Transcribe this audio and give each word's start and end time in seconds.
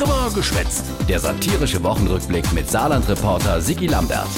Drüber 0.00 0.30
geschwätzt. 0.34 0.86
Der 1.10 1.18
satirische 1.18 1.82
Wochenrückblick 1.82 2.50
mit 2.54 2.70
Saarland-Reporter 2.70 3.60
Sigi 3.60 3.86
Lambert. 3.86 4.30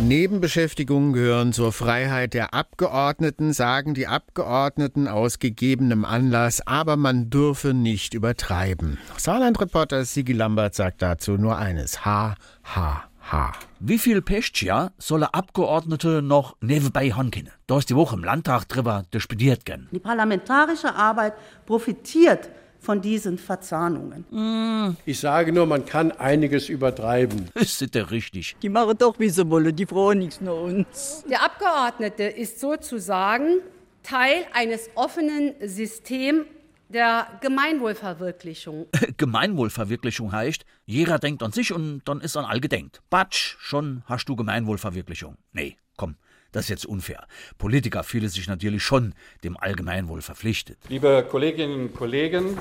Nebenbeschäftigungen 0.00 1.12
gehören 1.12 1.52
zur 1.52 1.72
Freiheit 1.72 2.34
der 2.34 2.54
Abgeordneten, 2.54 3.52
sagen 3.52 3.94
die 3.94 4.06
Abgeordneten 4.06 5.08
aus 5.08 5.40
gegebenem 5.40 6.04
Anlass, 6.04 6.64
aber 6.68 6.96
man 6.96 7.30
dürfe 7.30 7.74
nicht 7.74 8.14
übertreiben. 8.14 8.96
Saarland-Reporter 9.16 10.04
Sigi 10.04 10.34
Lambert 10.34 10.76
sagt 10.76 11.02
dazu 11.02 11.32
nur 11.32 11.56
eines. 11.56 12.04
Ha, 12.04 12.36
ha, 12.62 13.02
ha. 13.28 13.52
Wie 13.80 13.98
viel 13.98 14.22
Pestia 14.22 14.92
solle 14.98 15.34
Abgeordnete 15.34 16.22
noch 16.22 16.54
nebenbei 16.60 17.10
haben 17.10 17.32
können? 17.32 17.50
Da 17.66 17.78
ist 17.78 17.90
die 17.90 17.96
Woche 17.96 18.14
im 18.14 18.22
Landtag 18.22 18.68
drüber 18.68 19.02
diskutiert 19.12 19.64
gern. 19.64 19.88
Die 19.90 19.98
parlamentarische 19.98 20.94
Arbeit 20.94 21.34
profitiert 21.66 22.50
von 22.82 23.00
diesen 23.00 23.38
Verzahnungen. 23.38 24.96
Ich 25.06 25.20
sage 25.20 25.52
nur, 25.52 25.66
man 25.66 25.86
kann 25.86 26.12
einiges 26.12 26.68
übertreiben. 26.68 27.48
Ist 27.54 27.94
das 27.94 28.10
richtig? 28.10 28.56
Die 28.60 28.68
machen 28.68 28.98
doch, 28.98 29.18
wie 29.18 29.28
sie 29.28 29.48
wollen, 29.48 29.74
die 29.74 29.86
brauchen 29.86 30.18
nichts 30.18 30.40
nach 30.40 30.52
uns. 30.52 31.24
Der 31.30 31.42
Abgeordnete 31.42 32.24
ist 32.24 32.60
sozusagen 32.60 33.60
Teil 34.02 34.44
eines 34.52 34.90
offenen 34.96 35.54
Systems 35.64 36.46
der 36.88 37.26
Gemeinwohlverwirklichung. 37.40 38.86
Gemeinwohlverwirklichung 39.16 40.32
heißt, 40.32 40.64
jeder 40.84 41.18
denkt 41.18 41.42
an 41.42 41.52
sich 41.52 41.72
und 41.72 42.02
dann 42.04 42.20
ist 42.20 42.36
an 42.36 42.44
all 42.44 42.60
gedenkt. 42.60 43.00
Batsch, 43.08 43.56
schon 43.58 44.02
hast 44.06 44.28
du 44.28 44.36
Gemeinwohlverwirklichung. 44.36 45.36
Nee, 45.52 45.76
komm, 45.96 46.16
das 46.52 46.66
ist 46.66 46.68
jetzt 46.68 46.86
unfair. 46.86 47.26
Politiker 47.58 48.04
fühlen 48.04 48.28
sich 48.28 48.46
natürlich 48.46 48.82
schon 48.82 49.14
dem 49.44 49.56
Allgemeinwohl 49.56 50.22
verpflichtet. 50.22 50.78
Liebe 50.88 51.26
Kolleginnen 51.28 51.88
und 51.88 51.94
Kollegen, 51.94 52.58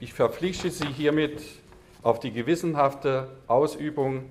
ich 0.00 0.12
verpflichte 0.12 0.70
Sie 0.70 0.88
hiermit 0.88 1.42
auf 2.02 2.20
die 2.20 2.32
gewissenhafte 2.32 3.28
Ausübung 3.46 4.24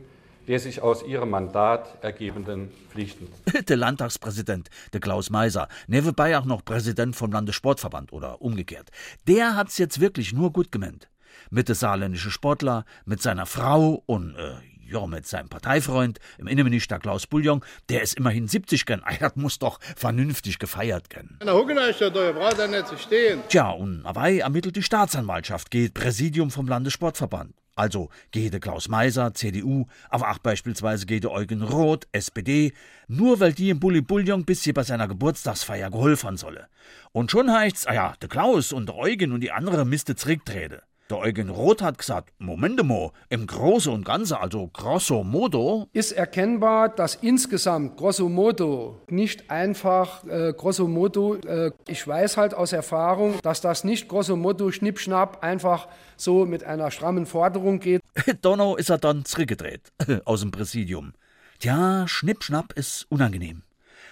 der 0.47 0.59
sich 0.59 0.81
aus 0.81 1.03
Ihrem 1.03 1.29
Mandat 1.29 2.03
ergebenden 2.03 2.71
Pflichten. 2.89 3.27
der 3.67 3.77
Landtagspräsident, 3.77 4.69
der 4.93 4.99
Klaus 4.99 5.29
Meiser, 5.29 5.67
nebenbei 5.87 6.37
auch 6.37 6.45
noch 6.45 6.63
Präsident 6.63 7.15
vom 7.15 7.31
Landessportverband 7.31 8.13
oder 8.13 8.41
umgekehrt, 8.41 8.91
der 9.27 9.55
hat's 9.55 9.77
jetzt 9.77 9.99
wirklich 9.99 10.33
nur 10.33 10.51
gut 10.51 10.71
gemeint. 10.71 11.09
Mit 11.49 11.67
der 11.67 11.75
saarländischen 11.75 12.31
Sportler, 12.31 12.85
mit 13.05 13.21
seiner 13.21 13.45
Frau 13.45 14.03
und 14.05 14.35
äh, 14.35 14.55
ja, 14.87 15.05
mit 15.07 15.27
seinem 15.27 15.49
Parteifreund, 15.49 16.19
im 16.37 16.47
Innenminister 16.47 16.99
Klaus 16.99 17.27
Bullion, 17.27 17.63
der 17.89 18.01
ist 18.01 18.15
immerhin 18.15 18.47
70 18.47 18.85
gern. 18.85 19.03
Das 19.19 19.35
muss 19.35 19.59
doch 19.59 19.79
vernünftig 19.95 20.59
gefeiert 20.59 21.09
gern. 21.09 21.39
Na, 21.43 21.53
gucken 21.53 21.77
euch 21.77 21.97
da, 21.97 22.07
ihr 22.07 22.33
braucht 22.33 22.59
da 22.59 22.67
nicht 22.67 22.87
zu 22.87 22.97
stehen. 22.97 23.41
Tja, 23.49 23.69
und 23.71 24.03
dabei 24.03 24.37
ermittelt 24.39 24.75
die 24.75 24.83
Staatsanwaltschaft, 24.83 25.71
geht 25.71 25.93
Präsidium 25.93 26.51
vom 26.51 26.67
Landessportverband. 26.67 27.53
Also 27.77 28.09
geht 28.31 28.53
der 28.53 28.61
Klaus 28.61 28.87
Meiser, 28.87 29.33
CDU, 29.33 29.85
aber 30.09 30.31
auch 30.31 30.37
beispielsweise 30.37 31.05
geht 31.05 31.25
der 31.25 31.31
Eugen 31.31 31.61
Roth, 31.61 32.07
SPD, 32.13 32.73
nur 33.07 33.41
weil 33.41 33.51
die 33.51 33.69
im 33.69 33.81
Bulli 33.81 33.99
Bullion 33.99 34.45
bis 34.45 34.63
hier 34.63 34.73
bei 34.73 34.83
seiner 34.83 35.09
Geburtstagsfeier 35.09 35.91
geholfen 35.91 36.37
solle. 36.37 36.67
Und 37.11 37.31
schon 37.31 37.51
heißt's, 37.51 37.85
ah 37.85 37.93
ja, 37.93 38.13
der 38.21 38.29
Klaus 38.29 38.71
und 38.71 38.87
der 38.87 38.95
Eugen 38.95 39.33
und 39.33 39.41
die 39.41 39.51
andere 39.51 39.85
Miste 39.85 40.15
zurücktreten. 40.15 40.79
Der 41.11 41.19
Eugen 41.19 41.51
Roth 41.51 41.83
hat 41.83 41.99
gesagt, 41.99 42.33
Moment 42.39 42.83
mal, 42.83 43.11
im 43.29 43.45
Großen 43.45 43.93
und 43.93 44.05
Ganzen, 44.05 44.37
also 44.37 44.67
grosso 44.73 45.23
modo, 45.23 45.87
ist 45.93 46.13
erkennbar, 46.13 46.89
dass 46.89 47.13
insgesamt 47.13 47.95
grosso 47.95 48.27
modo 48.27 48.99
nicht 49.07 49.51
einfach 49.51 50.23
äh, 50.23 50.51
grosso 50.57 50.87
modo, 50.87 51.35
äh, 51.35 51.69
ich 51.87 52.07
weiß 52.07 52.37
halt 52.37 52.55
aus 52.55 52.73
Erfahrung, 52.73 53.35
dass 53.43 53.61
das 53.61 53.83
nicht 53.83 54.07
grosso 54.07 54.35
modo 54.35 54.71
schnippschnapp 54.71 55.43
einfach 55.43 55.89
so 56.17 56.47
mit 56.47 56.63
einer 56.63 56.89
strammen 56.89 57.27
Forderung 57.27 57.79
geht. 57.79 58.01
Donau 58.41 58.75
ist 58.75 58.89
er 58.89 58.97
dann 58.97 59.25
zurückgedreht 59.25 59.91
aus 60.25 60.39
dem 60.39 60.49
Präsidium. 60.49 61.13
Tja, 61.59 62.07
Schnippschnapp 62.07 62.73
ist 62.73 63.05
unangenehm. 63.09 63.61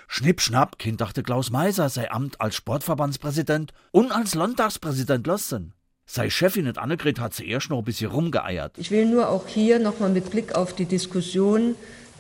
Schnippschnapp, 0.08 0.78
Kind 0.78 1.02
dachte 1.02 1.24
Klaus 1.24 1.50
Meiser, 1.50 1.90
sei 1.90 2.12
Amt 2.12 2.40
als 2.40 2.56
Sportverbandspräsident 2.56 3.74
und 3.90 4.12
als 4.12 4.36
Landtagspräsident 4.36 5.26
lassen. 5.26 5.74
Sei 6.16 6.30
Chefin 6.30 6.66
nicht 6.66 6.78
Annegret 6.78 7.20
hat 7.20 7.34
sie 7.34 7.50
erst 7.50 7.72
noch 7.72 7.80
ein 7.80 7.84
bisschen 7.86 8.12
rumgeeiert. 8.12 8.74
Ich 8.78 8.92
will 8.92 9.08
nur 9.08 9.30
auch 9.30 9.48
hier 9.48 9.80
nochmal 9.80 10.12
mit 10.12 10.30
Blick 10.30 10.54
auf 10.54 10.76
die 10.76 10.86
Diskussion 10.86 11.74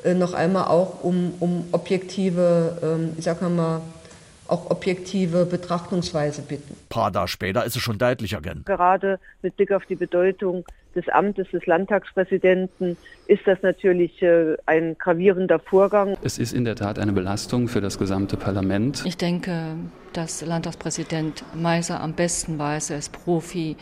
äh, 0.03 0.15
noch 0.15 0.33
einmal 0.33 0.65
auch 0.65 1.03
um, 1.03 1.31
um 1.39 1.65
objektive, 1.73 2.79
ähm, 2.81 3.13
ich 3.19 3.23
sag 3.23 3.43
mal, 3.43 3.81
auch 4.47 4.71
objektive 4.71 5.45
Betrachtungsweise 5.45 6.41
bitten. 6.41 6.75
Paar 6.89 7.13
Tage 7.13 7.27
später 7.27 7.65
ist 7.65 7.75
es 7.75 7.83
schon 7.83 7.99
deutlicher 7.99 8.41
gern. 8.41 8.63
Gerade 8.65 9.19
mit 9.43 9.57
Blick 9.57 9.71
auf 9.71 9.85
die 9.85 9.93
Bedeutung 9.95 10.65
des 10.95 11.07
Amtes 11.09 11.49
des 11.51 11.65
Landtagspräsidenten 11.65 12.97
ist 13.27 13.45
das 13.45 13.61
natürlich 13.61 14.21
äh, 14.21 14.55
ein 14.65 14.97
gravierender 14.97 15.59
Vorgang. 15.59 16.17
Es 16.23 16.37
ist 16.37 16.53
in 16.53 16.65
der 16.65 16.75
Tat 16.75 16.99
eine 16.99 17.13
Belastung 17.13 17.67
für 17.67 17.81
das 17.81 17.97
gesamte 17.97 18.37
Parlament. 18.37 19.03
Ich 19.05 19.17
denke, 19.17 19.75
dass 20.13 20.45
Landtagspräsident 20.45 21.43
Meiser 21.55 22.01
am 22.01 22.13
besten 22.13 22.59
weiß, 22.59 22.91
er 22.91 22.97
ist 22.99 23.11
Profi, 23.11 23.75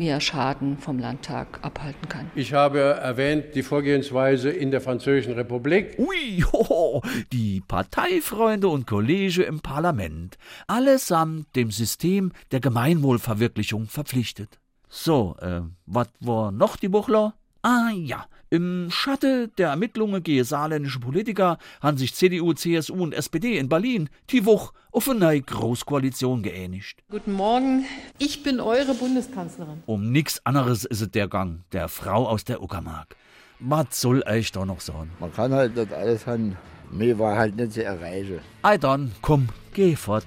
wie 0.00 0.08
er 0.08 0.20
Schaden 0.20 0.78
vom 0.78 0.98
Landtag 0.98 1.58
abhalten 1.60 2.08
kann. 2.08 2.30
Ich 2.34 2.54
habe 2.54 2.80
erwähnt 2.80 3.54
die 3.54 3.62
Vorgehensweise 3.62 4.48
in 4.48 4.70
der 4.70 4.80
Französischen 4.80 5.34
Republik. 5.34 5.98
Ui, 5.98 6.42
hoho, 6.52 7.02
die 7.32 7.60
Parteifreunde 7.60 8.68
und 8.68 8.86
Kollege 8.86 9.42
im 9.42 9.60
Parlament, 9.60 10.38
allesamt 10.66 11.54
dem 11.54 11.70
System 11.70 12.32
der 12.50 12.60
Gemeinwohlverwirklichung 12.60 13.88
verpflichtet. 13.88 14.58
So, 14.92 15.36
äh, 15.40 15.60
was 15.86 16.08
war 16.18 16.50
noch 16.50 16.76
die 16.76 16.88
Buchler? 16.88 17.34
Ah 17.62 17.90
ja, 17.94 18.26
im 18.48 18.88
Schatte 18.90 19.46
der 19.56 19.68
Ermittlungen 19.68 20.20
gegen 20.20 20.42
saarländische 20.42 20.98
Politiker 20.98 21.58
haben 21.80 21.96
sich 21.96 22.12
CDU, 22.16 22.54
CSU 22.54 22.94
und 22.94 23.14
SPD 23.14 23.56
in 23.56 23.68
Berlin 23.68 24.10
die 24.30 24.44
Woche 24.44 24.74
auf 24.90 25.08
eine 25.08 25.20
neue 25.20 25.42
Großkoalition 25.42 26.42
geeinigt. 26.42 27.04
Guten 27.08 27.34
Morgen, 27.34 27.84
ich 28.18 28.42
bin 28.42 28.58
eure 28.58 28.94
Bundeskanzlerin. 28.94 29.80
Um 29.86 30.10
nichts 30.10 30.44
anderes 30.44 30.84
ist 30.84 31.02
es 31.02 31.10
der 31.12 31.28
Gang 31.28 31.60
der 31.70 31.88
Frau 31.88 32.26
aus 32.26 32.42
der 32.42 32.60
Uckermark. 32.60 33.14
Was 33.60 34.00
soll 34.00 34.24
euch 34.26 34.50
da 34.50 34.66
noch 34.66 34.80
sagen? 34.80 35.12
Man 35.20 35.32
kann 35.32 35.52
halt 35.52 35.76
das 35.76 35.92
alles 35.92 36.26
haben. 36.26 36.56
Mir 36.90 37.16
war 37.16 37.36
halt 37.36 37.54
nicht 37.54 37.74
zu 37.74 37.84
erreichen. 37.84 38.40
Ei 38.62 38.76
dann, 38.76 39.12
komm, 39.22 39.50
geh 39.72 39.94
fort. 39.94 40.24